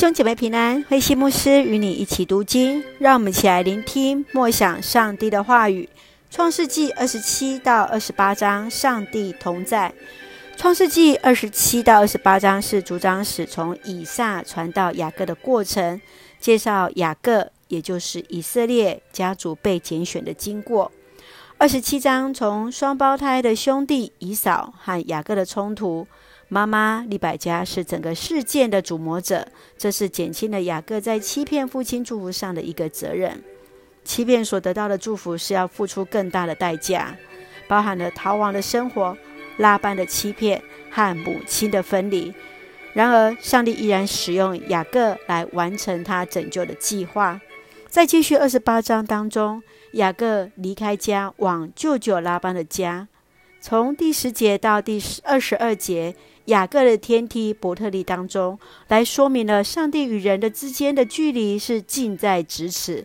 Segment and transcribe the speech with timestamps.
[0.00, 5.86] 兄姐妹平安，慧西牧师与你一起读经，让我们一起来聆听默想上帝的话语。
[6.30, 9.92] 创世纪二十七到二十八章，上帝同在。
[10.56, 16.00] 创世纪二十七到二十八章是主讲史从以撒传到雅各的过程，
[16.40, 20.90] 介绍雅各，也就是以色列家族被拣选的经过。
[21.60, 26.06] 二十七章从双胞胎的兄弟以扫和雅各的冲突。
[26.48, 33.44] 妈妈利百加是整个事件的主谋者，这是减轻了雅各在欺骗父亲祝福上的一个责任。
[34.04, 37.14] 欺骗所得到的祝福是要付出更大的代价，
[37.68, 39.14] 包含了逃亡的生活、
[39.58, 42.32] 拉班的欺骗和母亲的分离。
[42.94, 47.38] 然而，上帝依然使用雅各来完成他拯救的计划。
[47.90, 49.60] 在继续二十八章当中，
[49.94, 53.08] 雅各离开家，往舅舅拉班的家。
[53.60, 56.14] 从第十节到第二十二节。
[56.46, 58.58] 雅各的天梯伯特利当中，
[58.88, 63.04] 来说明了上帝与人的之间的距离是近在咫尺。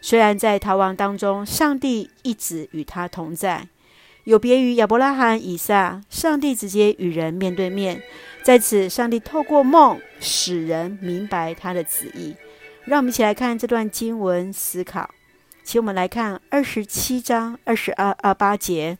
[0.00, 3.68] 虽然在逃亡当中，上帝一直与他同在，
[4.24, 8.02] 有别于亚伯拉罕、以撒，上帝直接与人面对面。
[8.42, 12.34] 在此，上帝透过梦使人明白他的旨意。
[12.86, 15.10] 让我们一起来看这段经文思考。
[15.62, 18.96] 请我们来看二十七章二十二二八节：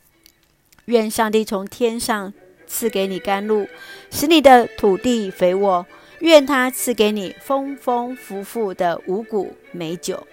[0.87, 2.33] 愿上帝从天上。
[2.69, 3.69] 赐给你甘露，
[4.11, 5.87] 使你的土地肥沃。
[6.19, 10.27] 愿他赐给你丰丰富富的五谷美酒。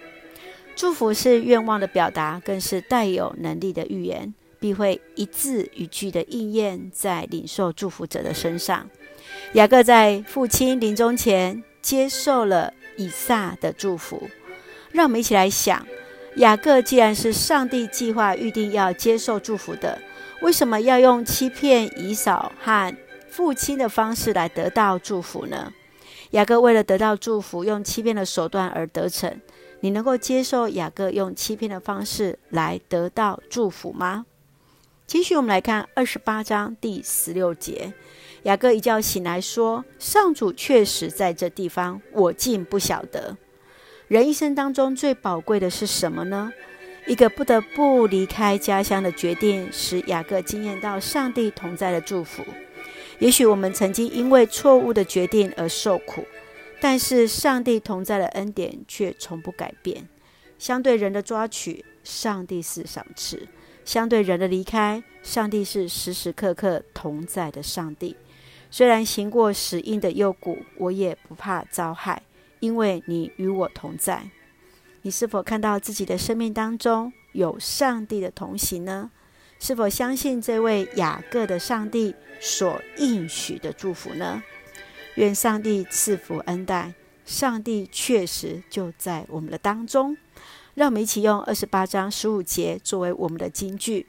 [0.74, 8.90] 祝福是愿望的表达，更是带有能力的预言，必会一字一句的应验在领受祝福者的身上。
[9.52, 14.28] 雅各在父亲临终前接受了以撒的祝福。
[14.92, 15.86] 让我们一起来想：
[16.36, 20.00] 雅各既然是上帝计划预定要接受祝福的。
[20.40, 22.94] 为什么要用欺骗以扫和
[23.28, 25.72] 父亲的方式来得到祝福呢？
[26.30, 29.40] 雅各为了得到祝福，用欺骗的手段而得逞。
[29.80, 34.26] 你能够接受雅各用欺骗的方式来得到祝福吗？
[35.06, 37.92] 继续，我们来看二十八章第十六节。
[38.44, 43.36] 雅各一觉醒来说：“上主确实在这地方，我竟不晓得。”
[44.08, 46.52] 人一生当中最宝贵的是什么呢？
[47.06, 52.42] 一个不得不离开家乡的决定，使雅各经验到上帝同在的祝福。
[53.18, 56.26] 也许我们曾经因为错误的决定而受苦，
[56.80, 60.06] 但是上帝同在的恩典却从不改变。
[60.58, 63.38] 相对人的抓取，上帝是赏赐；
[63.84, 68.16] 相对人的离开，上帝是时时刻刻同在的上帝。
[68.70, 72.22] 虽然行过死荫的幽谷，我也不怕遭害，
[72.60, 74.28] 因为你与我同在。
[75.02, 79.10] 你是否看到自己的生命当中有上帝的同行呢？
[79.60, 84.42] 是否相信这位雅各的上帝所应许的祝福呢？
[85.16, 86.92] 愿上帝赐福恩待，
[87.24, 90.16] 上帝确实就在我们的当中。
[90.74, 94.06] 让我们一起用二十八章十五节作为我们的金句：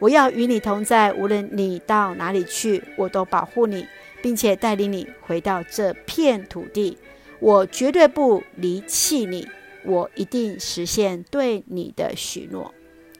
[0.00, 3.86] 我要与你同在，无论你到哪里去，我都保护你，
[4.20, 6.98] 并且带领你回到这片土地。
[7.38, 9.46] 我绝对不离弃你。
[9.82, 12.74] 我一定实现对你的许诺。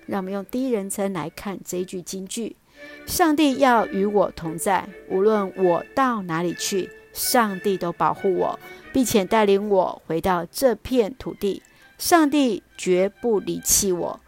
[0.07, 2.57] 让我们用第一人称来看这一句金句：
[3.07, 8.59] 上帝要与我同在，无论我到哪里去，上帝都保护我，
[8.93, 11.63] 并且带领我回到这片土地。
[12.01, 14.21] 上帝绝不离弃我，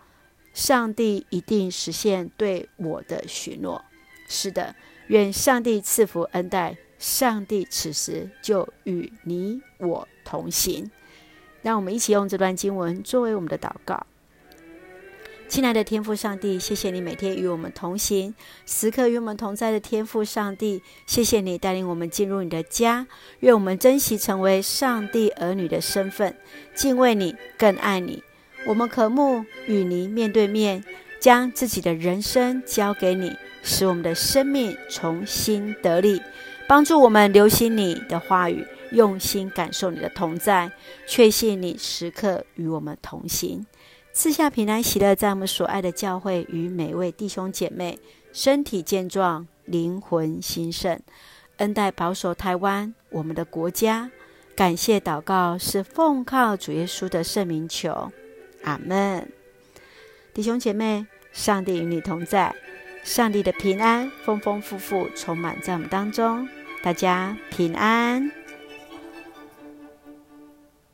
[0.53, 3.83] 上帝一定实现对我的许诺。
[4.29, 10.91] 是的，愿上帝赐福恩待，上帝此时就与你我同行。
[11.63, 14.07] 让我们一起用这段经文作为我们的祷告。
[15.53, 23.07] 亲爱的天父上帝，谢谢你每天与我们同行，时刻与我们同在的天父上帝，谢谢你带领我们进入你的家。
[23.41, 26.35] 愿我们珍惜成为上帝儿女的身份，
[26.75, 28.23] 敬畏你，更爱你。
[28.67, 30.83] 我们渴慕与你面对面，
[31.21, 36.23] 将自己的人生交给你，使我们的生命重新得力，
[36.67, 38.67] 帮助我们留心你的话语。
[38.93, 40.71] 用心感受你的同在，
[41.07, 43.67] 确信你时刻与我们同行，
[44.15, 47.99] 赐下平安喜乐，在我们所爱的教会与每位弟兄姐妹
[48.31, 51.01] 身体健壮，灵魂兴盛，
[51.57, 54.11] 恩待保守台湾我们的国家。
[54.55, 58.13] 感谢祷告是奉靠主耶稣的圣名求，
[58.65, 59.27] 阿门。
[60.35, 62.55] 弟兄姐妹，上帝与你同在，
[63.03, 66.47] 上帝的平安丰丰富富充满在我们当中，
[66.83, 68.31] 大家平安。